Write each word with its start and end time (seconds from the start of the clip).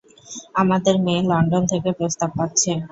আমাদের 0.55 0.95
মেয়ে 1.05 1.21
লন্ডন 1.23 1.63
থেকে 1.71 1.89
প্রস্তাব 1.97 2.29
পাচ্ছে। 2.37 2.71